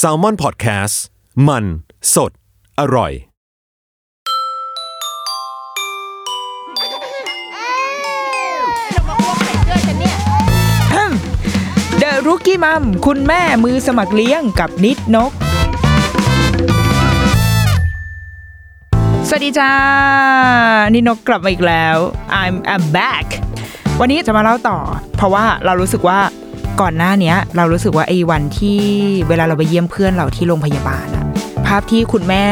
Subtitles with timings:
[0.00, 0.96] s a l ม o n PODCAST
[1.48, 1.64] มัน
[2.14, 2.32] สด
[2.80, 3.12] อร่อย
[11.98, 15.32] เดอะรุกี้มัมคุณแม่มือสมัครเลี้ยงกับนิดนก
[19.28, 19.70] สวัสดีจ้า
[20.94, 21.96] นิดนกกลับมาอีกแล้ว
[22.42, 23.26] I'm I'm back
[24.00, 24.78] วันนี้จะมาเล่าต่อ
[25.16, 26.20] เพราะว่าเรารู้สึกว่า
[26.80, 28.78] ก่อนหน้าเนี้ยเรารู้สึกว่าไอ้วันที่
[29.28, 31.24] เวลาเราไปเยี่ยมเพื่อนเราที่โรงพยาบาลอะ
[31.66, 32.44] ภาพที่คุณแม่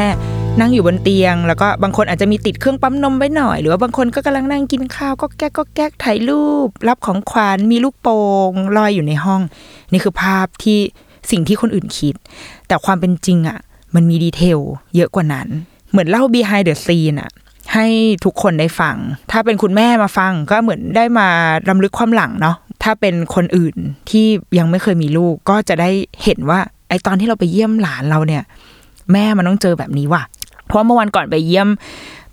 [0.59, 9.41] นั่งอยู่บนเตียง แล้วก็บางคนอาจจะมีติดเครื่องปั๊มนมไว้หน่อย หรือว่าบางคนก็กำลังนั่งกินข้าวก็แก๊กก็แก๊กถ่ายรูป รับของขวัญมีลูกโป่งลอยอยู่ในห้อง
[9.91, 10.79] นี่คือภาพที่
[11.31, 12.15] สิ่งที่คนอื่นคิด
[12.67, 13.59] แต่ความเป็นจริงอะ
[13.95, 14.59] มันมีดีเทล
[14.95, 15.47] เยอะกว่านั้น
[15.91, 17.31] เหมือนเล่า behind the scene อะ
[17.73, 17.87] ให้
[18.25, 18.95] ทุกคนได้ฟัง
[19.31, 21.27] ถ้าเป็นคุณแม่มาฟังก็เหมือนได้มา
[21.69, 23.75] รำลึกความหลังเนาะ ถ้าเป็นคนอื่น
[24.09, 24.25] ที่
[24.57, 25.89] ยังไม่เคยมีลูกก็จะได้
[26.23, 26.59] เห็นว่า
[26.89, 28.43] ไอตอนที่เราไปเยี่ยมหลานเราเนี่ย
[29.11, 30.23] แม่มันต้องเจอแบบนี้ว่ะ
[30.67, 31.67] เพราะเมื่อวันก่อนไปเยี่ยม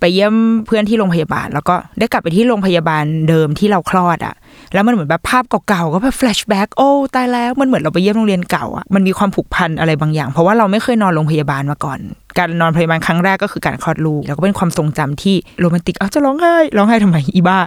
[0.01, 0.35] ไปเยี่ยม
[0.67, 4.35] เพื่อนที่โรงพยาบาล แล้วก็ได้กลับไปที่โรงพยาบาลเดิมที่เราคลอดอะ่ะ
[4.75, 11.99] แล้วมันเหมือนแบบภาพเก่าๆก็แบบแฟลชแบ็กโอ้ตายแล้วมันเหมือนเราไปเยี่ยมโรงเรียนเก่าอะ่ะมันมีความผูกพันอะไรบางอย่าง เพราะว่าเราไม่เคยนอนโรงพยาบาลมาก่อน
[12.39, 17.59] การนอนพยาบาลครั้งแรกก็คือการคลอดลูกแล้วก็เป็นความทรงจำที่โรแมนติกเอาจะร้องไห้ร้องไห้ทำไมอีบ้า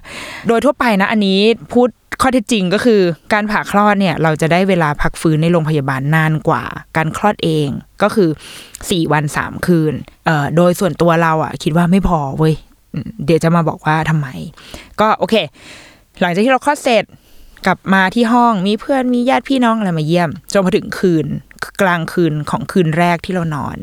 [0.48, 1.40] โดยทั่วไปนะ อันนี้
[1.74, 1.88] พูด
[2.22, 3.02] ข้อเท็จจริงก็คือ
[3.34, 6.64] การผ่าคลอดเนี่ยเราจะได้เวลาพักฟื้นในโรงพยาบาลนานกว่า
[6.98, 7.68] การคลอดเอง
[8.02, 8.30] ก็คือ
[8.90, 9.94] สี่วันสามคืน
[10.26, 12.56] เอ่อโดยส่วนตัวเราอะคิดว่าไม่พอเว้ย
[13.26, 14.28] เดี๋ยวจะมาบอกว่าทำไม
[15.00, 15.36] ก็โอเค
[16.22, 17.04] หลังจากที่เราคลอดเสร็จ
[17.66, 21.26] กลับมาที่ห้องมีเพื่อนมีญาติพี่น้องอะไรมาเยี่ยมจนมาถึงคืน
[21.82, 23.78] กลางคืนของคืนแรกที่เรานอน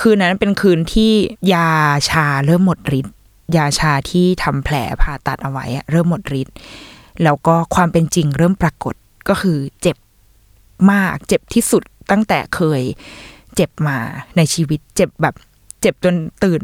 [0.00, 1.12] คืนนั้นเป็นคืนที่
[1.54, 1.70] ยา
[2.10, 3.14] ชาเริ่มหมดฤทธิ์
[3.56, 6.54] ยาชาที่ทำแผลผ่าตัดเอาไว้เริ่มหมดฤทธิ์
[7.22, 8.94] แล้วก็ความเป็นจริงเริ่มปรากฏ
[9.28, 9.96] ก็คือเจ็บ
[10.92, 12.82] มากเจ็บที่สุดตั้งแต่เคย
[13.54, 13.98] เจ็บมา
[14.36, 15.34] ในชีวิตเจ็บแบบ
[15.80, 16.62] เจ็บจนตื่น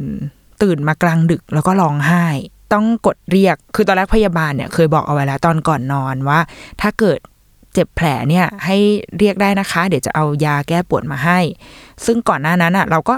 [0.62, 2.27] ตื่นมากลางดึกแล้วก็ร้องไห้
[2.72, 6.41] ต้องกดเรียกคือตอนแรกพยาบาลเนี่ยเคยบอกเอาไว้แล้วตอนก่อนนอนว่า
[6.81, 7.19] ถ้าเกิด
[7.75, 8.77] เจ็บแผลเนี่ยให้
[9.19, 11.39] เรียกได้นะคะ เดี๋ยวจะเอายาแก้ปวดมาให้
[12.05, 13.15] ซึ่งก่อนหน้านั้นอะ เราก็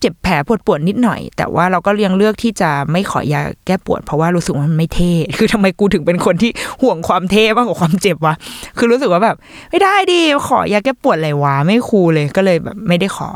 [0.00, 6.50] เจ็บแผลปวดปวดนิดหน่อย แต่ว่าเราก็ยังเลือกที่จะไม่ขอยาแก้ปวด เพราะว่ารู้สึกว่ามันไม่เท่ คือทำไมกูถึงเป็นคนที่
[6.82, 8.34] ห่วงความเท่มากกว่าความเจ็บวะ
[8.78, 9.36] คือรู้สึกว่าแบบ
[9.70, 13.28] ไม่ได้ดิขอยาแก้ปวดอะไรวะไม่คูลเลยก็เลยแบบไม่ได้ขอ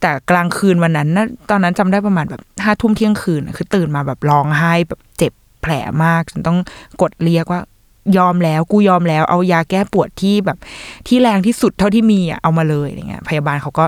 [0.00, 5.32] แต่กลางคืนวันนั้นนะตอนนั้นจำได้ประมาณแบบห้าทุ่มเที่ยงคืน คือตื่นมาแบบร้องไห้แบบเจ็บ
[5.62, 5.72] แผล
[6.04, 6.58] มากจนต้อง
[7.02, 7.60] กดเรียกว่า
[8.18, 10.58] ยอมแล้วกูยอมแล้วเอายาแก้ปวดที่แบบ
[11.08, 13.84] ที่แรงที่สุดเท่าที่มีอะเอามาเลยอะไรเงี้ยพยาบาลเขาก็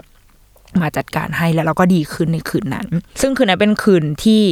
[0.80, 2.86] มาจัดการให้แล้วเราก็ดีขึ้นในคืนนั้น
[3.20, 4.42] ซึ่งคืนนั้นเป็นคืนที่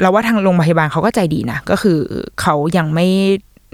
[0.00, 1.98] เราว่าทางโรงพยาบาลเขาก็ใจดีนะ ก็คือ
[2.40, 3.08] เขายังไม่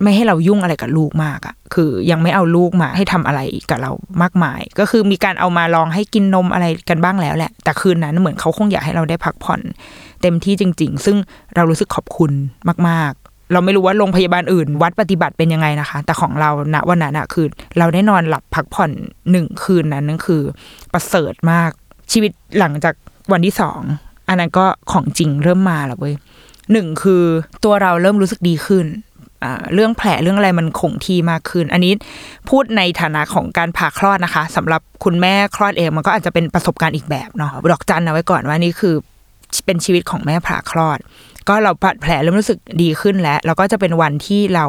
[0.03, 3.41] ไม่ให้เรายุ่งอะไรกับลูกมากอะคือยังไม่เอาลูกมาให้ทำอะไร
[3.71, 9.61] กับเรามากมาย ก็คือมีการเอามาลองให้กินนมอะไรกันบ้างแล้วแหละ แต่คืนนั้นเหมือนเขาคงอยากให้เราได้พักผ่อน
[10.23, 11.17] เต็มที่จริง ๆ ซึ่ง
[11.55, 12.33] เรารู้สึกขอบคุณ
[12.89, 13.13] มาก
[13.53, 17.47] เราไม่รู้ว่าโรงพยาบาลอื่น วัดปฏิบัติเป็นยังไงนะคะ แต่ของเราณวันนั้นอะคือ
[17.79, 18.91] เราได้นอนหลับพักผ่อน
[19.31, 20.43] หนึ่งคืนนั้นนั่นคือ
[20.93, 21.71] ประเสริฐมาก
[22.13, 22.95] ชีวิตหลังจาก
[23.33, 23.81] วันที่สอง
[24.29, 26.15] อันนั้นก็ของจริงเริ่มมาแล้วเว้ย
[26.73, 27.23] หนึ่งคือ
[27.65, 28.87] ตัวเราเริ่มรู้สึกดีขึ้น
[29.75, 31.93] เรื่องแผลเรื่องอะไรมันคงที่มากขึ้น อันนี้
[32.49, 38.95] พูดในฐานะของการผ่าคลอดนะคะสำหรับคุณแม่คลอดเองมันก็อาจจะเป็นประสบการณ์อีกแบบเนาะดอกจันเอาไว้ก่อนว่านี่คือ
[39.65, 40.99] เป็นชีวิตของแม่ผ่าคลอด
[41.49, 44.67] ก็เราบาดแผลเริ่มรู้สึกดีขึ้นแล้ว แล้วก็จะเป็นวันที่เรา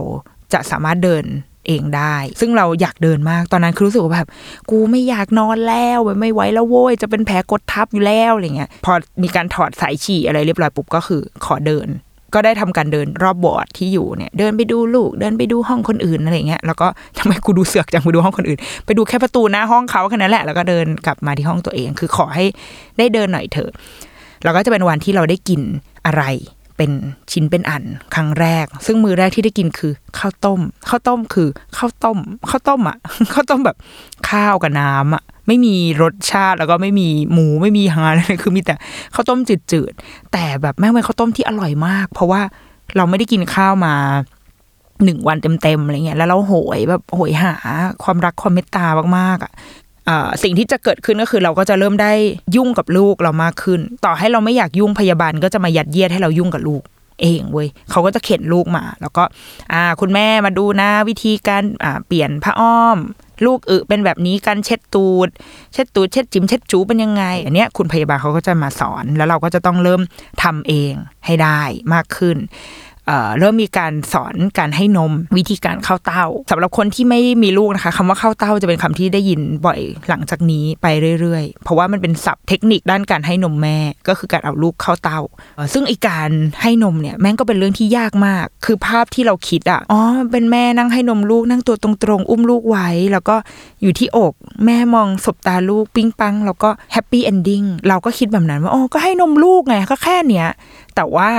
[0.54, 1.26] จะสามารถเดิน
[1.68, 4.30] เองได้ ซึ่งเราอยากเดินมาก ตอนนั้นคือรู้สึกว่าแบบ
[4.70, 11.88] กูไม่อยากนอนแล้วไม่ไหวแล้วโว้ย จะเป็นแผลกดทับอยู่แล้วอะไรเงี้ย พอมีการถอดสายฉี่อะไรเรียบร้อยปุ๊บก็คือขอเดิน
[12.34, 16.88] ก็ได้ทำการเดินรอบบอร์ดที่อยู่เนี่ย เดินไปดูลูก เดินไปดูห้องคนอื่นอะไรเงี้ย แล้วก็
[17.20, 22.46] ทำไมกูดูเสือกจังไปดูห้องคนอื่น ไปดูแค่ประตูหน้าห้องเขาแค่นั้นแหละ แล้วก็เดินกลับมาที่ห้องตัวเอง คือขอให้
[22.98, 23.72] ได้เดินหน่อยเถอะ
[24.44, 25.62] แล้วก็จะเป็นวันที่เราได้กิน
[26.06, 26.24] อะไร
[26.78, 26.92] เป็น
[27.32, 27.84] ชิ้นเป็นอัน
[28.16, 30.60] ครั้งแรก ซึ่งมือแรกที่ได้กินคือข้าวต้ม
[30.90, 32.18] ข้าวต้มคือข้าวต้ม
[32.50, 32.98] ข้าวต้มอะ
[33.34, 33.78] ข้าวต้มแบบ
[34.30, 38.76] ข้าวกับน้ำอะไม่มีรสชาติแล้วก็ไม่มีหมูไม่มีหาอะไรคือมีแต่
[39.16, 39.40] ข้าวต้ม
[39.72, 42.42] จืดๆแต่แบบแม่งเป็นข้าวต้มที่อร่อยมาก เพราะว่า
[42.98, 43.94] เราไม่ได้กินข้าวมา
[45.04, 47.54] หนึ่งวันเต็มๆอะไรเงี้ยแล้วเราโหยแบบโหยหา
[48.04, 48.88] ความรักความเมตตา
[49.18, 49.62] มากๆอะอ่า
[50.44, 52.12] สิ่งที่จะเกิดขึ้นก็คือเราก็จะเริ่มได้
[52.56, 56.82] ยุ่งกับลูกเรามากขึ้น ต่อให้เราไม่อยากยุ่งพยาบาลก็จะมายัดเยียดให้เรายุ่งกับลูก
[57.22, 59.24] เองเว้ยเขาก็จะเข็นลูกมา แล้วก็
[59.74, 62.98] อ่าคุณแม่มาดูนะวิธีการอ่าเปลี่ยนผ้าอ้อม
[63.46, 65.30] ลูกอึเป็นแบบนี้การเช็ดตูด
[65.74, 70.02] เช็ดตูดเช็ดจิมเช็ดจูเป็นยังไง อันเนี้ยคุณพยาบาลเขาก็จะมาสอน แล้วเราก็จะต้องเริ่ม
[70.44, 70.94] ทำเอง
[71.26, 71.62] ให้ได้
[71.94, 72.38] มากขึ้น
[73.40, 79.80] เริ่มมีการสอนการให้นมวิธีการเข้าเต้าสำหรับคนที่ไม่มีลูกนะคะคำว่าเข้าเต้าจะเป็นคำที่ได้ยินบ่อย
[80.10, 80.88] หลังจากนี้ไป
[81.20, 83.78] เรื่อยๆ เพราะว่ามันเป็นศัพท์เทคนิคด้านการให้นมแม่
[84.08, 85.20] ก็คือการเอาลูกเข้าเต้า
[85.74, 86.30] ซึ่งไอการ
[86.62, 90.02] ให้นมเนี่ยแม่งก็เป็นเรื่องที่ยากมาก คือภาพที่เราคิดอะอ๋อ
[90.32, 93.36] เป็นแม่นั่งให้นมลูกนั่งตัวตรงๆอุ้มลูกไว้ แล้วก็
[93.82, 94.34] อยู่ที่อก
[94.66, 100.48] แม่มองสบตาลูกปิ้งปังแล้วก็ happy ending เราก็คิดแบบนั้นว่าอ๋อก็ให้นมลูกไงก็แค่เนี้ย
[100.96, 101.30] แต่ว่า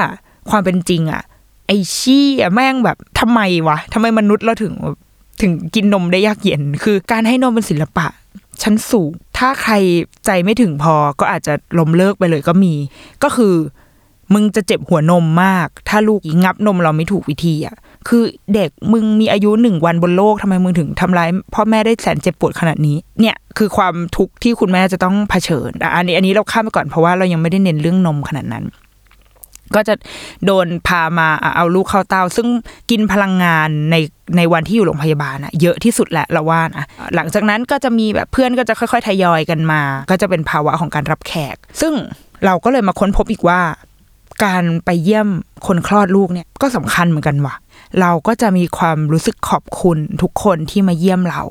[0.50, 1.22] ความเป็นจริงอะ
[1.66, 4.74] ไอ้ชี่อะแม่งแบบทำไมวะทำไมมนุษย์เราถึง
[5.42, 8.06] ถึงกินนมได้ยากเย็น คือการให้นมเป็นศิลปะ
[8.62, 9.74] ชั้นสูง ถ้าใคร
[10.26, 12.74] ใจไม่ถึงพอก็อาจจะล้มเลิกไปเลยก็มี
[13.22, 13.54] ก็คือ
[14.34, 17.76] มึงจะเจ็บหัวนมมาก ถ้าลูกงับนมเราไม่ถูกวิธีอะ
[18.08, 18.22] คือ
[18.54, 28.64] เด็กมึงมีอายุหนึ่งวันบนโลกทำไมมึงถึงทำร้ายพ่อแม่ได้แสนเจ็บปวดขนาดนี้ เนี่ยคือความทุกข์ที่คุณแม่จะต้องเผชิญอ่อันนี้อันนี้เราข้ามไปก่อนเพราะว่าเรายังไม่ได้เน้นเรื่องนมขนาดนั้น
[29.74, 29.94] ก็จะ
[30.46, 32.48] โดนพามาเอาลูกเข้าเตาซึ่ง
[32.90, 33.96] กินพลังงานใน
[34.36, 41.92] ในวันที่อยู่โรงพยาบาลอะเยอะที่สุดแหละเราว่านะหลังจากนั้นก็จะมีแบบเพื่อนก็จะค่อย ๆ ทยอยกันมา ก็จะเป็นภาวะของการรับแขก ซึ่ง
[42.44, 43.60] เราก็เลยมาค้นพบอีกว่า
[44.44, 45.28] การไปเยี่ยม
[45.66, 47.54] คนคลอดลูกเนี่ยก็สำคัญเหมือนกันว่ะ
[48.00, 51.42] เราก็จะมีความรู้สึกขอบคุณทุกคนที่มาเยี่ยมเรา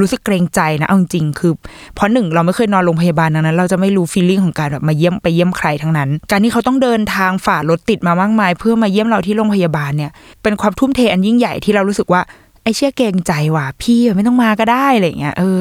[0.00, 1.52] รู้สึกเกรงใจนะเอาจริงๆคือ
[1.94, 10.10] เพราะหนึ่งเราไม่เคยนอนโรงพยาบาลดังนั้น เราจะไม่รู้ฟีลลิ่งของการแบบมาเยี่ยมไปเยี่ยมใครทั้งนั้น การที่เขาต้องเดินทางฝ่ารถติดมามากมาย เพื่อมาเยี่ยมเราที่โรงพยาบาลเนี่ย
[10.42, 12.22] เป็นความทุ่มเทอันยิ่งใหญ่ที่เรารู้สึกว่า
[12.62, 15.60] ไอเชี่ยเกรงใจว่ะพี่ไม่ต้องมาก็ได้อะไรเงี้ยเออ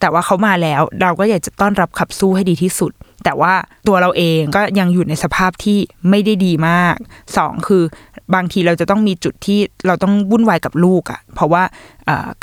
[0.00, 2.92] แต่ว่าเขามาแล้วเราก็อยากจะต้อนรับขับสู้ให้ดีที่สุด
[3.24, 3.52] แต่ว่า
[3.88, 5.78] ตัวเราเองก็ยังอยู่ในสภาพที่
[6.10, 6.96] ไม่ได้ดีมาก
[7.36, 7.82] สองคือ
[8.34, 11.62] บางทีเราจะต้องมีจุดที่เราต้องวุ่นวายกับลูกอะ่ะ เพราะว่า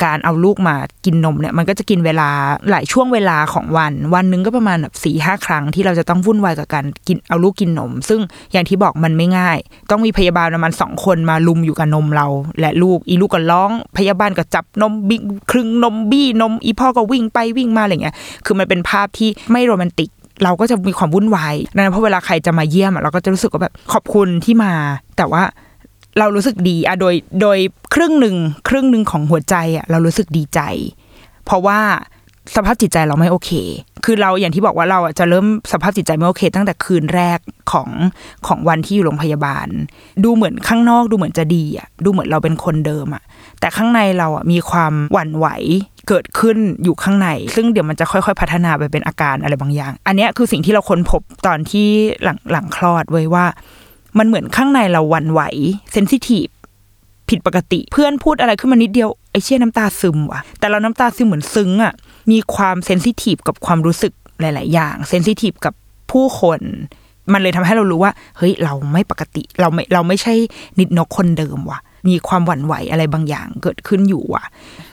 [0.04, 2.28] การเอาลูกมากินนมเนี่ยมันก็จะกินเวลา
[2.70, 8.20] หลายช่วงเวลาของวัน วันนึงก็ประมาณแบบสี่ห้าครั้งที่เราจะต้องวุ่นวายกับการกินเอาลูกกินนม ซึ่ง
[8.52, 9.58] อย่างที่บอกมันไม่ง่าย
[9.90, 12.26] ต้องมีพยาบาลประมาณสองคนมาลุมอยู่กับนมเรา
[12.60, 15.20] และลูกอีลูกก็ร้อง พยาบาลก็จับนมบิ๊ก
[15.50, 20.10] ครึ่งนมบี้นม อีพ่อก็วิ่งไปวิ่งมาอะไรเงี้ยคือมันเป็นภาพที่ไม่โรแมนติก
[20.44, 24.72] เราก็จะมีความวุ่นวายนั้นเพราะเวลาใครจะมาเยี่ยมเราก็จะรู้สึกว่าแบบขอบคุณที่มา
[25.16, 25.42] แต่ว่า
[26.18, 27.58] เรารู้สึกดีอะโดยโดย
[27.94, 28.36] ครึ่งหนึ่ง
[28.68, 30.60] ครึ่งหนึ่งของหัวใจอะเรารู้สึกดีใจ
[31.44, 31.80] เพราะว่า
[32.56, 33.50] สภาพจิตใจเราไม่โอเค
[34.04, 37.38] คือเราอย่างที่บอกว่าเราจะเริ่มสภาพจิตใจไม่โอเค ตั้งแต่คืนแรก
[37.72, 37.88] ของ
[38.46, 39.68] ของวันที่อยู่โรงพยาบาล
[40.24, 43.22] ดูเหมือนข้างนอกดูเหมือนจะดีอะดูเหมือนเราเป็นคนเดิมอะ
[43.60, 45.46] แต่ข้างในเราอะมีความหวั่นไหว
[46.08, 51.88] เกิดขึ้นอยู่ข้างใน ซึ่งเดี๋ยวมันจะค่อยๆ พัฒนาไปเป็นอาการอะไรบางอย่าง อันนี้คือสิ่งที่เราค้นพบตอนที่
[52.22, 53.44] หลังหลังคลอดไว้ว่า
[54.18, 55.40] มันเหมือนข้างในเราวันไหว
[55.92, 56.46] เซนซิทีฟ
[57.28, 61.92] ผิดปกติ เพื่อนพูดอะไรขึ้นมานิดเดียวไอ้เชี่ยน้ำตาซึมว่ะ แต่เราน้ำตาซึมเหมือนซึ้งอะ
[62.30, 65.74] มีความเซนซิทีฟกับความรู้สึกหลาย ๆ อย่างเซนซิทีฟกับ
[66.10, 66.60] ผู้คน
[67.32, 70.34] มันเลยทำให้เรารู้ว่า เฮ้ย เราไม่ปกติ เราไม่เราไม่ใช่
[70.78, 71.78] นิดนกคนเดิมว่ะ
[72.08, 74.44] มีความหวั่นไหวอะไรบางอย่างเกิดขึ้นอยู่ว่ะ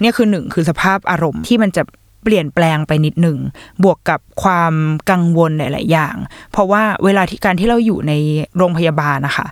[0.02, 1.84] เนี่ยคือหนึ่งคือสภาพอารมณ์ที่มันจะ
[2.24, 3.38] เปลี่ยนแปลงไปนิดหนึ่ง
[3.84, 4.74] บวกกับความ
[5.12, 6.16] กังวลหลาย ๆ อย่าง
[6.52, 8.14] เพราะว่าเวลาที่การที่เราอยู่ใน
[8.58, 9.48] โรงพยาบาลนะคะ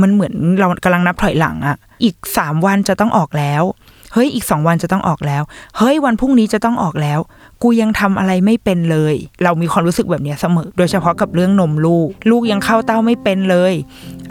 [0.00, 3.62] มันเหมือนเรากำลังนับถอยหลังอะอีกสามวันจะต้องออกแล้ว
[4.12, 5.42] เฮ้ยอีกสองวันจะต้องออกแล้ว
[5.78, 7.20] เฮ้ยวันพรุ่งนี้จะต้องออกแล้ว
[7.66, 9.14] กูยังทำอะไรไม่เป็นเลย
[9.44, 13.72] เรามีความรู้สึกแบบนี้เสมอ โดยเฉพาะกับเรื่องนมลูก ลูกยังเข้าเต้าไม่เป็นเลย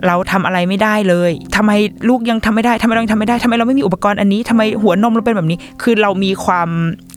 [0.06, 1.72] เราทำอะไรไม่ได้เลยทำไม
[2.10, 6.70] ลูกยังทำไม่ได้ทำไมเรายังทำไม่ได้ทำไมเราไม่มีอุปกรณ์อันนี้ทำไมหัวนมเราเป็นแบบนี้ คือเรามีความ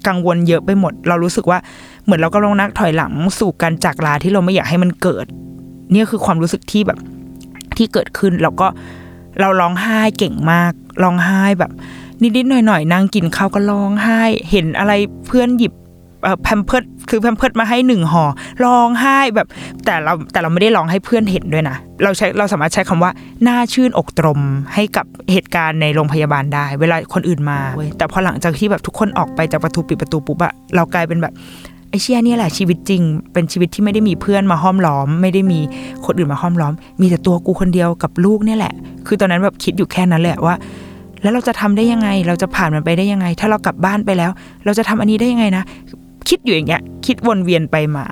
[0.07, 1.59] กังวลเยอะไปหมด เรารู้สึกว่า
[2.05, 5.26] เหมือนเราก็ลงนักถอยหลังสู่การจากลาที่เราไม่อยากให้มันเกิด
[5.93, 6.99] นี่คือความรู้สึกที่แบบ
[7.76, 8.67] ที่เกิดขึ้นแล้วก็
[9.40, 11.73] เราร้องไห้เก่งมากร้องไห้แบบ
[12.23, 14.93] นิดๆหน่อยๆนั่งกินข้าวก็ร้องไห้ เห็นอะไร
[15.26, 15.73] เพื่อนหยิบ
[16.42, 18.25] แพมเพิร์ดคือแพมเพิร์ดมาให้หนึ่งห่อ
[18.64, 19.49] ร้องไห้แบบ
[19.85, 23.11] แต่เราแต่เราไม่ได้ร้องให้เพื่อนเห็นด้วยนะ เราใช้เราสามารถใช้คำว่า
[23.49, 24.40] น่าชื่นอกตรม
[24.75, 31.35] ให้กับเหตุการณ์ในโรงพยาบาลได้ เวลาคนอื่นมาเว้ยแต่พอหลังจากที่แบบทุกคนออกไปจากประตูปิดประตูปุ๊บอะเรากลายเป็นแบบ
[31.90, 35.61] ไอ้เชี่ยเนี่ยแหละชีวิตจริง เป็นชีวิตที่ไม่ได้มีเพื่อนมาห้อมล้อม ไม่ได้มี
[36.06, 38.73] คนอื่นมาห้อมล้อม มีแต่ตัวกูคนเดียวกับลูกเนี่ยแหละ
[39.06, 40.54] คือตอนนั้นแบบคิดอยู่แค่นั้นแหละว่า
[41.23, 44.30] แล้วเราจะทำได้ยังไง เราจะผ่านมันไปได้ยังไง ถ้าเรากลับบ้านไปแล้ว
[44.64, 45.64] เราจะทำอันนี้ได้ยังไงนะ
[46.28, 48.04] คิดอยู่อย่างเงี้ยคิดวนเวียนไปมา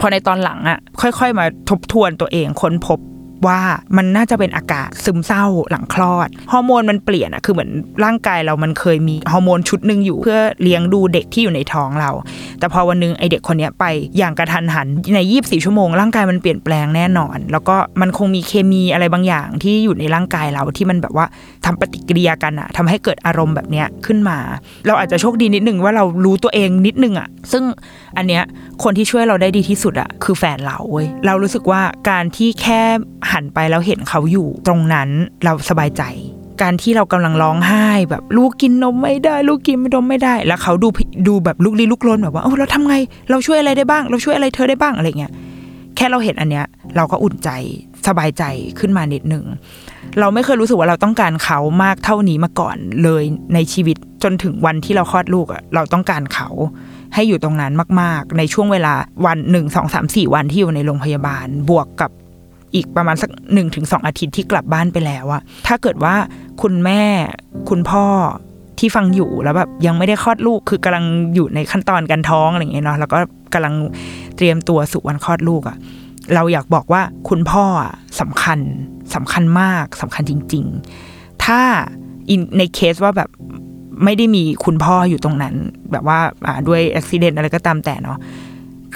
[0.00, 2.98] พอในตอนหลังอะค่อย ๆ มาทบทวนตัวเองค้นพบ
[3.46, 3.60] ว่า
[3.96, 7.70] มันน่าจะเป็นอากาศซึมเศร้าหลังคลอด ฮอร์โมนมันเปลี่ยนอะคือเหมือน
[8.04, 12.10] ร่างกายเรามันเคยมีฮอร์โมนชุดหนึ่งอยู่ เพื่อเลี้ยงดูเด็กที่อยู่ในท้องเรา
[12.58, 13.84] แต่พอวันนึงไอเด็กคนนี้ไป
[14.18, 21.26] อย่างกระทันหันใน 24 ชั่วโมงร่างกายมันเปลี่ยนแปลงแน่นอน แล้วก็มันคงมีเคมีอะไรบางอย่างที่อยู่ในร่างกายเราที่มันแบบว่า
[21.64, 24.38] ทำปฏิกิริยากันอะทำให้เกิดอารมณ์แบบเนี้ยขึ้นมา
[24.86, 27.64] เราอาจจะโชคดีนิดนึงว่าเรารู้ตัวเองนิดนึงอะซึ่ง
[28.16, 28.42] อันเนี้ย
[28.82, 32.82] คนที่ช่วยเราได้ดีที่สุดอะคือแฟนเราเว้ยเรารู้สึกว่าการที่แค่
[33.32, 35.08] หันไปแล้วเห็นเขาอยู่ ตรงนั้น
[35.44, 36.02] เราสบายใจ
[36.62, 40.88] การที่เรากำลังร้องไห้แบบลูกกินนมไม่ได้ ลูกกินนมไม่ได้ แล้วเขาดู
[41.28, 42.94] ดูแบบลุกลี้ลุกลนแบบว่าเออเราทำไง
[43.30, 45.32] เราช่วยอะไรได้บ้าง เราช่วยอะไรเธอได้บ้างอะไรเงี้ย
[45.96, 46.66] แค่เราเห็นอันเนี้ย
[46.96, 47.50] เราก็อุ่นใจ
[48.06, 48.42] สบายใจ
[48.78, 49.44] ขึ้นมานิดหนึ่ง
[50.20, 53.22] เราไม่เคยรู้สึกว่าเราต้องการเขามากเท่านี้มาก่อนเลย
[53.54, 56.48] ในชีวิตจนถึงวันที่เราคลอดลูกอะเราต้องการเขา
[57.14, 58.92] ให้อยู่ตรงนั้นมาก ๆ ในช่วงเวลา
[59.26, 62.10] วันหนึ่งสองสามสี่วันที่อยู่ในโรงพยาบาล บวกกับ
[62.74, 66.14] อีกประมาณสักหนึ่งถึงสองอาทิตย์ที่กลับบ้านไปแล้วอะถ้าเกิดว่า
[66.62, 67.02] คุณแม่
[67.70, 68.06] คุณพ่อ
[68.78, 71.04] ที่ฟังอยู่แล้วแบบยังไม่ได้คลอดลูกคือกำลัง
[71.34, 73.18] อยู่ในขั้นตอนการท้องอะไรอย่างเงี้ยเนาะแล้วก็
[73.52, 73.74] กำลัง
[74.36, 75.76] เตรียมตัวสู่วันคลอดลูกอะ
[76.34, 77.64] เราอยากบอกว่าคุณพ่อ
[78.20, 78.58] สำคัญ
[79.14, 80.64] สำคัญมากสำคัญจริง
[81.04, 81.60] ๆ ถ้า
[82.58, 83.30] ในเคสว่าแบบ
[84.04, 85.54] ไม่ได้มีคุณพ่ออยู่ตรงนั้น
[85.92, 86.18] แบบว่า
[86.68, 88.18] ด้วยอุบิเหตุอะไรก็ตามแต่เนาะ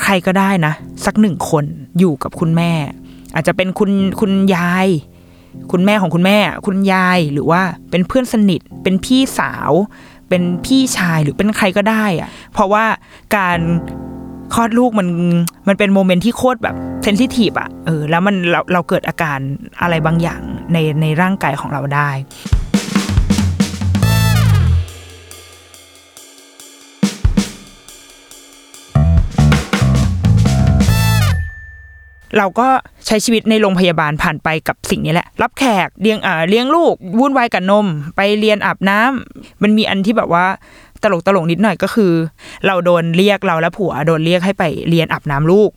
[0.03, 0.73] ใครก็ได้นะ
[1.05, 1.65] สักหนึ่งคน
[1.99, 2.73] อยู่กับคุณแม่
[3.35, 4.89] อาจจะเป็นคุณคุณยาย
[5.73, 7.61] คุณแม่ของคุณแม่ คุณยายหรือว่า
[7.91, 9.73] เป็นเพื่อนสนิท เป็นพี่สาว
[10.29, 12.85] เป็นพี่ชายหรือเป็นใครก็ได้อะเพราะว่า
[13.37, 13.59] การ
[14.55, 15.09] คลอดลูกมัน
[15.69, 19.39] มันเป็น moment ที่โคตรแบบ sensitive อะเออแล้วมันเราเราเกิดอาการ
[19.83, 20.41] อะไรบางอย่าง
[20.73, 22.11] ในในร่างกายของเราได้
[32.39, 32.69] เราก็
[33.07, 40.47] ใช้ชีวิตในโรงพยาบาลผ่านไปกับสิ่งนี้แหละ รับแขกเลี้ยงอ่าเลี้ยงลูกวุ่นวายกับนม ไปเรียนอาบน้ำมันมีอันที่แบบว่า
[41.03, 42.13] ตลกตลกนิดหน่อยก็คือ
[42.67, 45.71] เราโดนเรียกเราและผัวโดนเรียกให้ไปเรียนอาบน้ำลูก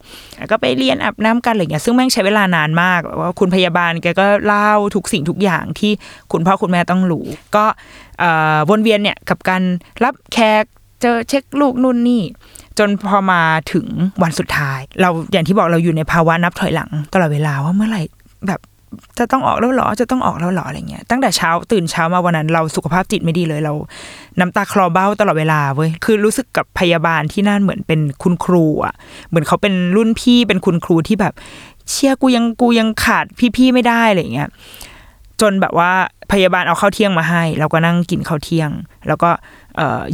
[0.52, 5.92] ก็ไปเรียนอาบน้ำกันอะไรเงี้ยซึ่งแม่งใช้เวลานานมากว่าคุณพยาบาลแกก็เล่าทุกสิ่งทุกอย่างที่
[6.32, 7.26] คุณพ่อคุณแม่ต้องรู้
[7.56, 7.66] ก็
[8.70, 9.62] วนเวียนเนี่ยกับการ
[10.04, 10.64] รับแขก
[11.02, 12.24] เจอเช็คลูกนู่นนี่
[12.78, 13.42] จนพอมา
[13.74, 13.86] ถึง
[14.24, 18.02] วันสุดท้าย เราอย่างที่บอกเราอยู่ในภาวะนับถอยหลังตลอดเวลาว่าเมื่อไหร่
[18.48, 18.62] แบบ
[19.20, 23.74] จะต้องออกแล้วหรอจะต้องออกแล้วหรออะไรเงี้ยตั้งแต่เช้าตื่นเช้ามาวันนั้น เราสุขภาพจิตไม่ดีเลยเรา
[24.40, 28.94] น้ำตาคลอเบ้าตลอดเวลาเว้ยคือรู้สึกกับพยาบาลที่นั่นเหมือนเป็นคุณครูอะ
[29.30, 31.34] เหมือนเขาเป็นรุ่นพี่เป็นคุณครูที่แบบ
[31.90, 34.50] เชี่ยกูยังกูยังขาดพี่ๆไม่ได้อะไรเงี้ย
[35.42, 35.92] จนแบบว่า
[36.32, 38.70] พยาบาลเอาข้าวเที่ยงมาให้ เราก็นั่งกินข้าวเที่ยง
[39.08, 39.30] แล้วก็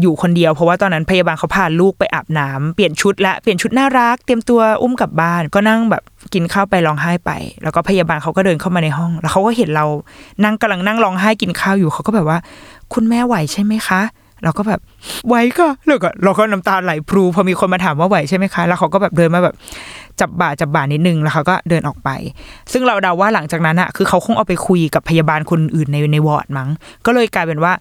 [0.02, 6.04] อยู่คนเดียวเพราะว่าตอนนั้นพยาบาลเขาพาลูกไปอาบน้ำเปลี่ยนชุดและเปลี่ยนชุดน่ารัก เตรียมตัวอุ้มกลับบ้านก็นั่งแบบ
[6.34, 7.32] กินข้าวไปร้องไห้ไป
[7.64, 9.86] แล้วก็พยาบาลเขาก็เดินเข้ามาในห้อง แล้วเขาก็เห็นเรา
[10.44, 12.38] นั่งกำลังนั่งร้องไห้กินข้าวอยู่เขาก็แบบว่า
[12.94, 14.02] คุณแม่ไหวใช่ไหมคะ
[14.44, 14.80] เราก็แบบ
[15.28, 19.56] ไหวก็แล้วก็เราก็น้ำตาไหลพลูพอมีคนมาถามว่าไหวใช่ไหมคะ แล้วเขาก็แบบเดินมาแบบ
[20.22, 22.10] จับบ่าจับบ่านิดนึงแล้วเขาก็เดินออกไป
[22.72, 26.70] ซึ่งเราเดาว่าหลังจากนั้นอะคือเขาคงเอาไปคุยกับพยาบาลคนอื่นในในวอร์ดมั้ง
[27.06, 27.74] ก็เลยกลายเป็นว่า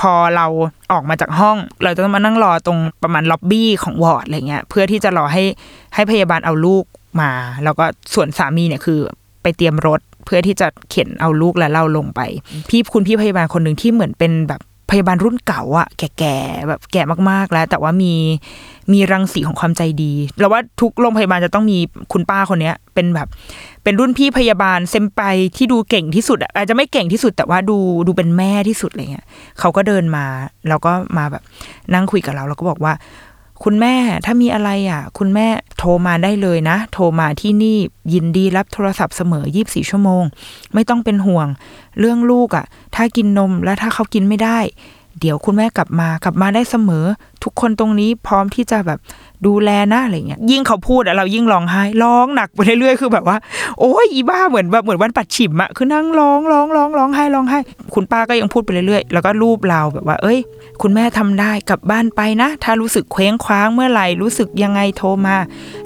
[0.00, 0.46] พอเรา
[0.92, 5.44] ออกมาจากห้อง เราจะต้องมานั่งรอตรงประมาณล็อบบี้ของวอร์ดอะไรเงี้ย เพื่อที่จะรอให้
[5.94, 6.84] ให้พยาบาลเอาลูก
[7.20, 7.30] มา
[7.64, 7.84] แล้วก็
[8.14, 9.00] ส่วนสามีเนี่ยคือ
[9.42, 12.20] ไปเตรียมรถเพื่อที่จะเข็นเอาลูกและเราลงไป
[12.68, 14.60] พี่คุณพี่พยาบาลคนหนึ่งที่เหมือนเป็นแบบ
[14.90, 18.14] พยาบาลรุ่นเก่าอะแก่ๆแบบแก่มากๆแล้ว แต่ว่ามี
[18.92, 21.78] มีรังสีของความใจดีเราว่าทุกโรงพยาบาลจะต้องมี
[22.12, 23.28] คุณป้าคนเนี้ย เป็นแบบ
[23.82, 25.20] เป็นรุ่นพี่พยาบาลเซมไป
[25.56, 29.26] ที่ดูเก่งที่สุดอาจจะไม่เก่งที่สุดแต่ว่าดูดูเป็นแม่ที่สุดอะไรเงี้ย
[29.60, 30.24] เขาก็เดินมา
[30.68, 31.42] แล้วก็มาแบบ
[31.94, 32.92] นั่งคุยกับเรา แล้วก็บอกว่า
[33.64, 35.46] คุณแม่ถ้ามีอะไรอะ คุณแม่
[35.78, 37.76] โทรมาได้เลยนะ โทรมาที่นี่
[38.12, 40.24] ยินดีรับโทรศัพท์เสมอ 24 ชั่วโมง
[40.74, 41.46] ไม่ต้องเป็นห่วง
[41.98, 42.64] เรื่องลูกอะ
[42.94, 44.58] ถ้ากินนมแล้วถ้าเขากินไม่ได้
[45.20, 47.04] เดี๋ยวคุณแม่กลับมากลับมาได้เสมอ
[47.44, 48.98] ทุกคนตรงนี้พร้อมที่จะแบบ
[49.46, 53.36] ดูแลนะอะไรเงี้ยยิ่งเขาพูดเรายิ่งร้องไห้ร้องหนักไปเรื่อยๆคือแบบว่า
[53.78, 57.58] โอ้ยอีบ้าเหมือนแบบเหมือนวันปัดฉิมอะคือนั่งร้องร้องร้องร้องไห้ร้องไห้
[57.94, 60.38] คุณป้าก็ยังพูดไปเรื่อยๆ แล้วก็รูปเราแบบว่า เอ้ย
[60.82, 65.36] คุณแม่ทำได้กลับบ้านไปนะ ถ้ารู้สึกเคว้งคว้างเมื่อไหร่รู้สึกยังไงโทรมา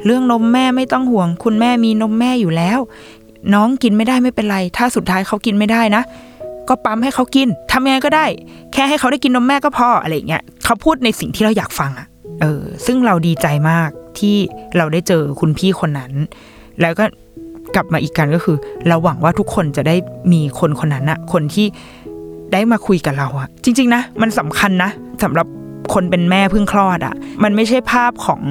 [0.05, 2.79] เรื่องนมแม่ไม่ต้องห่วง คุณแม่มีนมแม่อยู่แล้ว
[3.55, 6.03] น้องกินไม่ได้ไม่เป็นไร ถ้าสุดท้ายเขากินไม่ได้นะ
[6.69, 8.27] ก็ปั๊มให้เขากินทำยังไงก็ได้
[8.73, 12.07] แค่ให้เขาได้กินนมแม่ก็พออะไรเงี้ยเขาพูดในสิ่งที่เราอยากฟังอะ
[12.41, 14.37] เออ ซึ่งเราดีใจมากที่
[14.77, 16.13] เราได้เจอคุณพี่คนนั้น
[16.81, 17.05] แล้วก็
[17.75, 18.57] กลับมาอีกกันก็คือ
[18.89, 19.97] เราหวังว่าทุกคนจะได้
[20.33, 21.67] มีคนคนนั้นอะคนที่
[22.53, 24.91] ได้มาคุยกับเราอะจริง ๆ นะ มันสำคัญนะ
[25.23, 25.47] สำหรับ
[25.95, 28.43] คนเป็นแม่เพิ่งคลอดอะมันไม่ใช่ภาพของ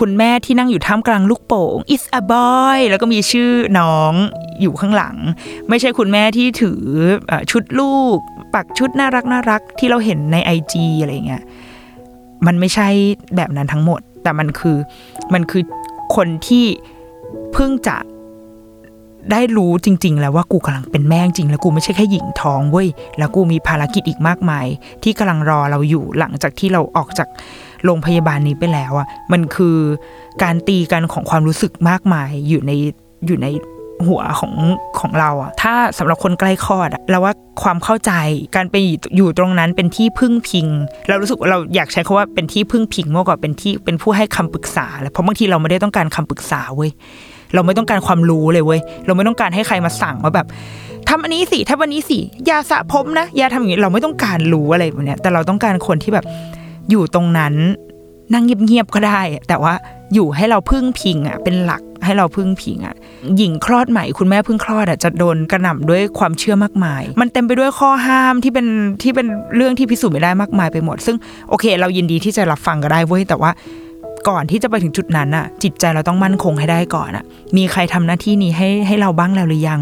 [0.00, 4.12] คุณแม่ที่นั่งอยู่ท่ามกลางลูกโป่ง is a boy แล้วก็มีชื่อน้อง
[4.60, 5.16] อยู่ข้างหลัง
[5.68, 6.80] ไม่ใช่คุณแม่ที่ถือ
[7.50, 8.16] ชุดลูก
[8.54, 11.42] ปักชุดน่ารักน่ารักที่เราเห็นในไอจีอะไรเงี้ย
[12.46, 12.88] มันไม่ใช่
[13.36, 14.76] แบบนั้นทั้งหมด แต่มันคือ
[15.34, 15.62] มันคือ
[16.16, 16.66] คนที่
[17.52, 17.96] เพิ่งจะ
[19.32, 24.66] ได้รู้จริง ๆ แล้วว่ากูกำลังเป็นแม่จริงแล้วกูไม่ใช่แค่หญิงท้องเว้ยแล้วกูมีภารกิจอีกมากมาย
[25.02, 27.28] ที่กำลังรอเราอยู่หลังจากที่เราออกจาก
[27.84, 29.76] โรงพยาบาลนี้ไปแล้วอะมันคือ
[30.42, 32.72] การตีกันของความรู้สึกมากมายอยู่ใน
[33.26, 33.48] อยู่ใน
[34.06, 34.54] หัวของ
[34.98, 38.12] ของเราอะถ้าสำหรับคนใกล้คลอดอะเราว่าความเข้าใจ
[38.56, 38.76] การไป
[39.16, 40.66] อยู่ตรงนั้นเป็นที่พึ่งพิง
[41.08, 46.90] เรารู้สึกเราอยากใช้คาว่าเป็นที่พึ่งพิงมากกว่าเป็นที่เป็นผู้ให้คำปรึกษาเพราะบางทีเราไม่ได้ต้องการคำปรึกษาเว้ย
[47.54, 50.46] เราไม่ต้องการความรู้เลยเว้ยเราไม่ต้องการให้ใครมาสั่งว่าแบบ
[51.08, 56.24] ทำอันนี้สิทำอันนี้สิยาสระผมนะยาทำอย่างนี้เราไม่ต้องการรู้อะไรแบบเนี้ยแต่เราต้องการคนที่แบบ
[56.90, 57.54] อยู่ตรงนั้น
[58.32, 59.74] นั่งเงียบๆก็ได้ แต่ว่า
[60.14, 62.94] อยู่ให้เราพึ่งพิงอะเป็นหลักให้เราพึ่งพิงอะ
[63.36, 68.66] หญิงคลอดใหม่คุณแม่พิ่งคลอดอะจะโดนกระหน่ำด้วยความเชื่อมากมาย มันเต็มไปด้วยข้อห้ามที่เป็น
[69.02, 69.26] ที่เป็น
[69.56, 71.16] เรื่องที่พิสูจน์ไม่ได้มากมายไปหมด ซึ่ง
[71.48, 73.50] โอเค เรายินดีที่จะรับฟังก็ได้เว้ยแต่ว่า
[74.28, 77.24] ก่อนที่จะไปถึงจุดนั้นอะจิตใจเราต้องมั่นคงให้ได้ก่อนอะ
[77.56, 79.80] มีใครทำหน้าที่นี้ให้ให้เราบ้างแล้วหรือยัง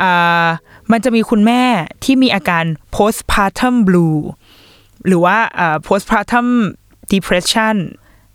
[0.00, 0.46] อ่า
[0.92, 1.62] มันจะมีคุณแม่
[2.04, 4.18] ที่มีอาการ postpartum blue
[5.06, 5.36] หรือว่า
[5.86, 6.46] postpartum
[7.12, 7.76] depression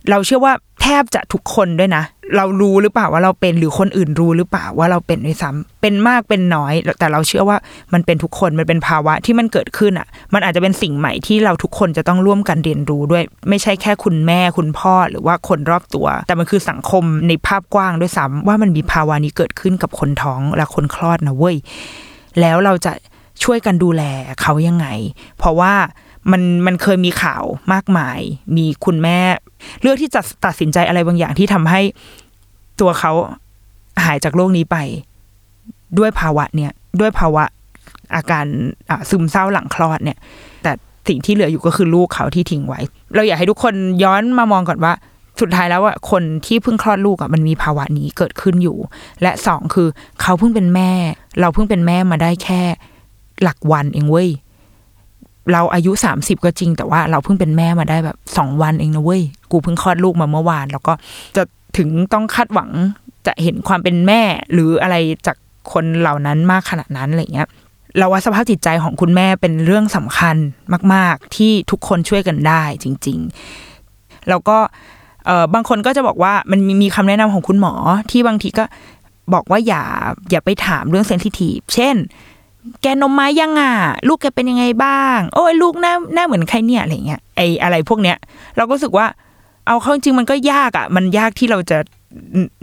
[0.10, 2.04] เราเชื่อว่า แทบจะทุกคนด้วยนะ
[2.38, 7.58] เรารู้หรือเปล่าว่าเราเป็นหรือคนอื่นรู้หรือเปล่าว่าเราเป็นด้วยซ้ำเป็นมากเป็นน้อย แต่เราเชื่อว่า
[7.94, 21.56] มันเป็นทุกคนมันเป็นภาวะที่มันเกิดขึ้นอะ มันอาจจะเป็นสิ่งใหม่ที่เราทุกคนจะต้องร่วมกันเรียนรู้ด้วย ไม่ใช่แค่คุณแม่คุณพ่อหรือว่าคนรอบตัว แต่มันคือสังคมในภาพกว้างด้วยซ้ำว่ามันมีภาวะนี้เกิดขึ้นกับคนท้องและคนคลอดนะเว้ย
[22.40, 22.94] แล้วเราจะ
[23.44, 24.04] ช่วยกันดูแล
[24.42, 24.88] เขายังไง
[25.38, 25.74] เพราะว่า
[26.32, 28.20] มันมันเคยมีข่าวมากมาย
[28.56, 29.20] มีคุณแม่
[29.82, 31.82] เลือกที่จะตัดสินใจอะไรบางอย่างที่ทำให้
[32.82, 33.12] ตัวเขา
[34.04, 34.78] หายจากโรคนี้ไป
[35.98, 37.44] ด้วยภาวะเนี่ย ด้วยภาวะ
[38.16, 38.46] อาการ
[39.10, 40.18] ซึมเศร้าหลังคลอดเนี่ย
[40.64, 40.72] แต่
[41.08, 42.80] สิ่งที่เหลืออยู่ก็คือลูกเขาที่ทิ้งไว้
[43.16, 44.94] เราอยากให้ทุกคนย้อนมามองก่อนว่า
[45.42, 48.78] สุดท้ายแล้วอะคนที่เพิ่งคลอดลูกอะมันมีภาวะนี้เกิดขึ้นอยู่
[49.22, 49.88] และสองคือ
[50.22, 50.92] เขาเพิ่งเป็นแม่
[51.40, 52.62] เราเพิ่งเป็นแม่มาได้แค่
[53.44, 54.30] หลักวันเองเว้ย
[55.52, 59.22] เราอายุสามสิบก็จริง แต่ว่าเราเพิ่งเป็นแม่มาได้แบบสองวันเองนะเว้ย
[59.52, 60.94] กูเพิ่งคลอดลูกมาเมื่อวาน แล้วก็
[61.36, 61.44] จะ
[61.78, 62.70] ถึงต้องคาดหวัง
[63.28, 64.22] จะเห็นความเป็นแม่
[64.54, 64.96] หรืออะไร
[65.28, 65.38] จาก
[65.74, 67.48] คนเหล่านั้นมากขนาดนั้นอะไรเงี้ย
[67.98, 70.36] เราว่าสภาพจิตใจของคุณแม่เป็นเรื่องสำคัญ
[70.94, 73.20] มาก ๆ ที่ทุกคนช่วยกันได้จริง
[73.74, 74.58] ๆ แล้วก็
[75.54, 77.74] บางคนก็จะบอกว่ามันมีคำแนะนำของคุณหมอ
[78.12, 78.64] ที่บางทีก็
[79.34, 79.84] บอกว่าอย่า
[80.32, 81.96] อย่าไปถามเรื่องเซนซิทีฟเช่น
[82.82, 83.74] แกนมไม้ยังอะ
[84.08, 88.18] ลูกแกเป็นยังไงบ้าง โอ้ยลูกหน้าหน้าเหมือนใครเนี่ยอะไรเงี้ยไออะไรพวกเนี้ย
[88.58, 89.06] เราก็รู้สึกว่า
[89.68, 91.78] เอาเข้าจริงมันก็ยากอะ มันยากที่เราจะ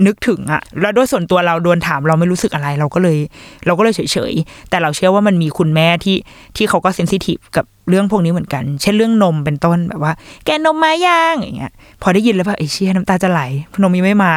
[0.06, 3.18] นึกถึงอะ แล้วด้วยส่วนตัวเราโดนถามเราไม่รู้สึกอะไรเราก็เลย
[3.66, 6.16] เราก็เลยเฉยๆ แต่เราเชื่อว่ามันมีคุณแม่ที่
[6.56, 10.12] ที่เขาก็เซนซิทีฟกับเรื่องพวกนี้เหมือนกัน เช่นเรื่องนมเป็นต้นแบบว่า
[10.44, 13.40] แกนมไม้ย่างอย่างเงี้ย พอได้ยินแล้วแบบไอ้เชี่ยน้ำตาจะไหล
[13.82, 14.32] นมยังไม่มา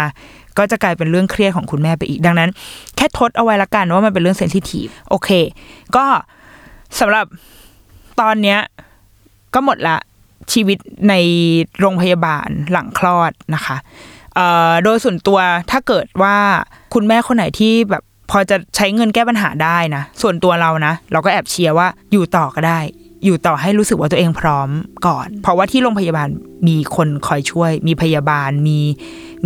[0.58, 2.50] ก็จะกลายเป็นเรื่องเครียดของคุณแม่ไปอีกดังนั้น
[2.96, 5.30] แค่ทดเอาไว้ละกันว่ามันเป็นเรื่องเซนซิทีฟโอเค
[5.96, 6.06] ก็
[7.00, 7.26] สำหรับ
[8.22, 8.60] ตอนเนี้ย
[9.54, 9.98] ก็หมดละ
[10.54, 10.78] ชีวิต
[11.10, 11.14] ใน
[11.80, 13.78] โรงพยาบาลหลังคลอดนะคะ
[14.84, 15.40] โดยส่วนตัว
[15.72, 16.36] ถ้าเกิดว่า
[16.94, 22.80] คุณแม่คนไหนที่แบบพอจะใช้เงินแก้ปัญหาได้นะ ส่วนตัวเรานะ เราก็แอบเชียร์ว่าอยู่ต่อก็ได้
[23.26, 24.70] อยู่ต่อให้รู้สึกว่าตัวเองพร้อม
[25.08, 26.30] ก่อน เพราะว่าที่โรงพยาบาล
[26.68, 28.80] มีคนคอยช่วย มีพยาบาลมี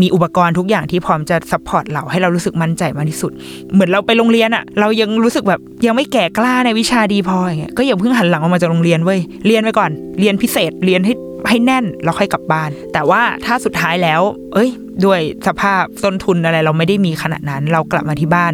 [0.02, 3.32] มีอุปกรณ์ทุกอย่างที่พร้อมจะ support เราให้เรารู้สึกมั่นใจมากที่สุด
[3.74, 11.14] เหมือนเราไปโรงเรียนอะเรายังรู้สึกแบบยังไม่แก่กล้าในวิชาดีพออย่างเงี้ยก็อย่าเพิ่งหันหลังออกมาจากโรงเรียนเว้ยเรียนไปก่อน เรียนพิเศษเรียนให้
[11.50, 14.22] ให้แน่นแล้วค่อยกลับบ้าน แต่ว่าถ้าสุดท้ายแล้ว
[14.54, 14.70] เอ้ย
[15.06, 18.52] ด้วยสภาพต้นทุนอะไรเราไม่ได้มีขนาดนั้น เรากลับมาที่บ้าน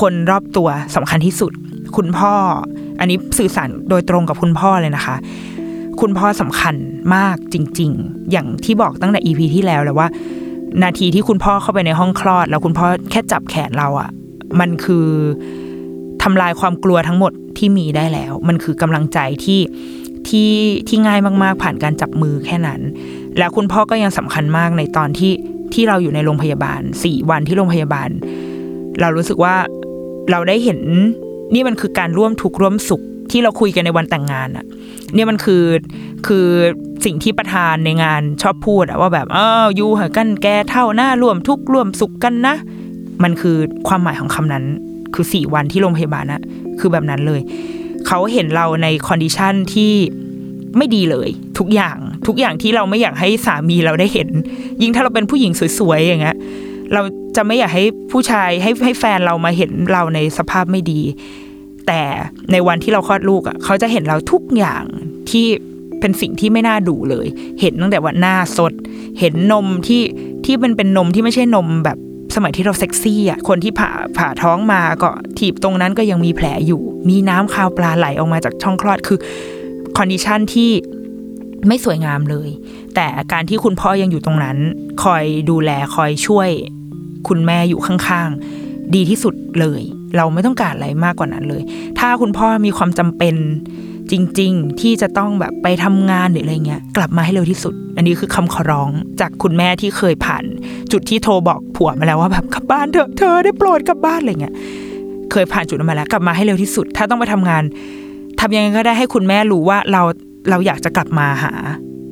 [0.00, 1.52] คนรอบตัวสำคัญที่สุด
[1.96, 2.34] คุณพ่อ
[3.00, 5.16] อันนี้สื่อสารโดยตรงกับคุณพ่อเลยนะคะ
[6.00, 6.74] คุณพ่อสำคัญ
[7.14, 10.08] มากจริง ๆ อย่างที่บอกตั้งแต่ EP ที่แล้วแล้วว่า
[10.82, 14.10] นาทีที่คุณพ่อเข้าไปในห้องคลอด แล้วคุณพ่อแค่จับแขนเราอะ่ะ
[14.60, 15.06] มันคือ
[16.22, 19.60] ทำลายความกลัวทั้งหมดที่มีได้แล้ว มันคือกำลังใจที่
[20.28, 20.50] ที่
[20.88, 22.80] ที่ง่ายมากๆ ผ่านการจับมือแค่นั้น
[23.38, 25.32] แล้วคุณพ่อก็ยังสำคัญมากในตอนที่
[25.74, 28.08] ที่เราอยู่ในโรงพยาบาลสี่วันที่โรงพยาบาล
[29.00, 29.54] เรารู้สึกว่า
[30.30, 30.80] เราได้เห็น
[31.52, 34.64] นี่มันคือการร่วมทุกข์ร่วมสุขที่เราคุยกันในวันแต่งงานอะ
[35.14, 35.64] เนี่ยมันคือ
[36.26, 36.46] คือ
[37.04, 42.54] สิ่งที่ประธานในงานชอบพูดอะว่าแบบเอ้าอยู่ด้วยกันแก่เฒ่านะร่วมทุกข์ร่วมสุขกันนะ
[43.22, 43.56] มันคือ
[43.88, 44.64] ความหมายของคำนั้น
[45.14, 46.42] คือสี่วันที่โรงพยาบาลนะ
[46.80, 47.40] คือแบบนั้นเลย
[48.06, 49.92] เขาเห็นเราใน condition ที่
[50.76, 51.28] ไม่ดีเลย
[51.58, 54.28] ทุกอย่างทุกอย่างที่เราไม่อยากให้สามีเราได้เห็น
[54.82, 56.36] ยิ่งถ้าเราเป็นผู้หญิงสวยๆอย่างเงี้ย
[56.92, 57.02] เรา
[57.36, 61.00] จะไม่อยากให้ผู้ชายให้ให้แฟนเรามาเห็นเราในสภาพไม่ดี
[61.86, 62.02] แต่
[62.52, 64.84] ในวันที่เราคลอดลูกอะเขาจะเห็นเราทุกอย่าง
[65.30, 65.46] ที่
[66.00, 67.26] เป็นสิ่งที่ไม่น่าดูเลย
[67.60, 68.72] เห็นตั้งแต่ว่าหน้าสด
[69.20, 70.02] เห็นนมที่
[70.44, 71.98] ที่มันเป็นนมที่ไม่ใช่นมแบบ
[72.34, 79.18] สมัยที่เราเซ็กซี่อะคนที่ผ่าผ่าท้องมาก็ถีบตรงนั้นก็ยังมีแผลอยู่ มีน้ำคาวปลาไหลออกมาจากช่องคลอดคือ
[79.96, 80.70] condition ที่
[81.68, 82.48] ไม่สวยงามเลย
[82.94, 84.56] แต่การที่คุณพ่อยังอยู่ตรงนั้น
[85.02, 86.48] คอยดูแลคอยช่วย
[87.28, 89.82] คุณแม่อยู่ข้างๆ ดีที่สุดเลย
[90.16, 91.62] เราไม่ต้องการอะไรมากกว่านั้นเลย
[91.98, 93.34] ถ้าคุณพ่อมีความจำเป็น
[94.10, 100.44] จริง ๆ ที่จะต้องแบบไปทำงานหรืออะไรเงี้ย กลับมาให้เร็วที่สุด อันนี้คือคำขอร้องจากคุณแม่ที่เคยผ่าน
[100.92, 104.54] จุดที่โทรบอกผัวมาแล้วว่าแบบกลับบ้านเถอะเธอได้โปรดกลับบ้านอะไรเงี้ย
[105.30, 107.62] เคยผ่านจุดนั้นมาแล้ว กลับมาให้เร็วที่สุด ถ้าต้องไปทำงาน
[108.40, 110.02] ทำยังไงก็ได้ให้คุณแม่รู้ว่าเรา
[110.50, 111.52] เราอยากจะกลับมาหา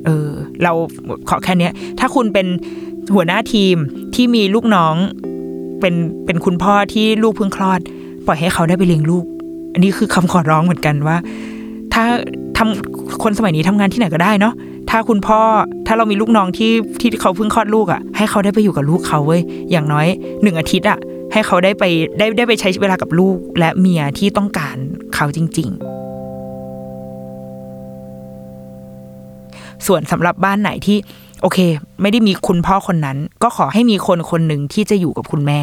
[0.05, 0.27] เออ
[0.63, 0.71] เรา
[1.29, 2.47] ขอแค่นี้ถ้าคุณเป็น
[3.13, 3.75] หัวหน้าทีม
[4.15, 4.95] ที่มีลูกน้อง
[5.79, 7.79] เป็นเป็นคุณพ่อที่ลูกเพิ่งคลอด
[8.25, 9.25] ปล่อยให้เขาได้ไปเลี้ยงลูก
[9.73, 11.17] อันนี้คือคำขอร้องเหมือนกันว่า
[11.93, 12.03] ถ้า
[12.57, 14.53] ทำคนสมัยนี้ทำงานที่ไหนก็ได้เนาะ
[14.89, 15.39] ถ้าคุณพ่อ
[15.87, 20.07] ถ้าเรามีลูกน้องที่ที่เขาเพิ่งคลอดลูกอะ่ะ ให้เขาได้ไปอยู่กับลูกเขาเว้ยอย่างน้อย
[20.41, 20.99] หนึ่งอาทิตย์อะ่ะ
[21.33, 21.83] ให้เขาได้ไป
[22.17, 24.75] ได้ได้ไปใช้เวลากับลูกและเมียที่ต้องการ
[25.15, 26.02] เขาจริง ๆ
[29.87, 30.97] ส่วนสำหรับบ้านไหนที่
[31.41, 31.59] โอเค
[32.01, 35.61] ไม่ได้มีคุณพ่อคนนั้น ก็ขอให้มีคนคนหนึ่งที่จะอยู่กับคุณแม่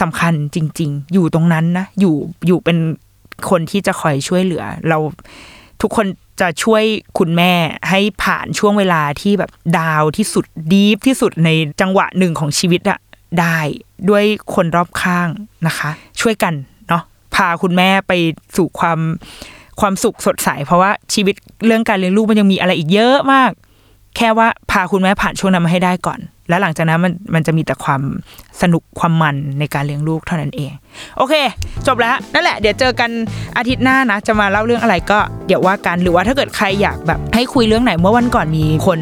[0.00, 2.14] สำคัญจริง ๆ อยู่ตรงนั้นนะอยู่
[2.46, 2.78] อยู่เป็น
[3.50, 4.98] คนที่จะคอยช่วยเหลือ เรา
[5.82, 6.06] ทุกคน
[6.40, 6.82] จะช่วย
[7.18, 7.52] คุณแม่
[7.88, 12.98] ให้ผ่านช่วงเวลาที่แบบดาวที่สุดดีฟที่สุดในจังหวะหนึ่งของชีวิตอะ
[13.40, 13.58] ได้
[14.08, 15.28] ด้วยคนรอบข้าง
[15.66, 16.54] นะคะ ช่วยกัน
[16.88, 17.02] เนาะ
[17.34, 18.12] พาคุณแม่ไป
[18.56, 18.98] สู่ความ
[19.80, 21.34] ความสุขสดใส เพราะว่าชีวิต
[21.66, 23.50] เรื่องการเลี้ยงลูกมันยังมีอะไรอีกเยอะมาก
[24.16, 28.02] แค่ว่าพาคุณแม่ผ่านช่วงนั้นมาให้ได้ก่อน แล้วหลังจากนั้นมันมันจะมีแต่ความ
[28.62, 30.72] สนุกความมันในการเลี้ยงลูกเท่านั้นเอง
[31.16, 31.34] โอเค
[31.86, 33.10] จบแล้วนั่นแหละเดี๋ยวเจอกัน
[33.56, 38.98] อาทิตย์หน้านะ จะมาเล่าเรื่องอะไรก็เดี๋ยวว่ากันหรือว่าถ้าเกิดใครอยากแบบให้คุยเรื่องไหนเมื่อวันก่อนมีคน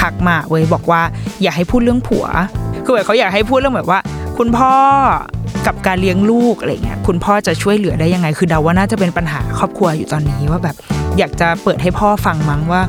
[0.00, 1.02] ทักมาเว้ยบอกว่า
[1.42, 2.26] อยากให้พูดเรื่องผัว
[2.84, 4.00] คือแบบเขาอยากให้พูดเรื่องแบบว่า
[4.38, 4.72] คุณพ่อ
[5.66, 10.76] กับการเลี้ยงลูกอะไรเงี้ยคุณพ่อจะช่วยเหลือได้ยังไง คือเดาว่าน่าจะเป็นปัญหาครอบครัวอยู่ตอนนี้ว่าแบบ
[11.18, 12.82] อยากจะเปิดให้พ่อฟังมั้งว่า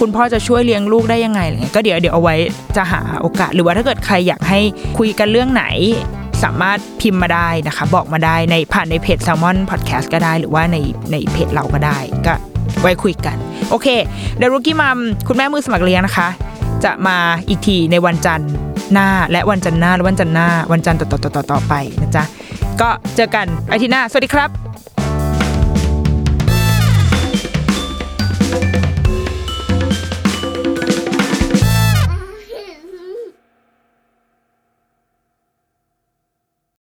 [0.00, 2.36] คุณพ่อจะช่วยเลี้ยงลูกได้ยังไงอะไรเงี้ยก็เดี๋ยวเดี๋ยวเอาไว้
[2.76, 4.60] จะหาโอกาส หรือว่าถ้าเกิดใครอยากให้
[4.98, 5.64] คุยกันเรื่องไหน
[6.42, 10.76] สามารถพิมพ์มาได้นะคะ บอกมาได้ในผ่านในเพจ Salmon Podcast ก็ได้ หรือว่าใน
[11.12, 12.34] ในเพจเราก็ได้ ก็
[12.80, 13.36] ไว้คุยกัน
[13.70, 13.88] โอเค
[14.38, 16.28] เดรุกี้มัมคุณแม่มือสมัครเลี้ยงนะคะ
[16.84, 17.16] จะมา
[17.48, 18.52] อีกทีในวันจันทร์
[18.92, 22.24] หน้าและวันจันทร์หน้าและวันจันทร์หน้าวันจันทร์ต่อต่อต่อต่อไปนะจ๊ะ
[22.80, 24.50] ก็เจอกันอาทิตย์หน้า สวัสดีครับ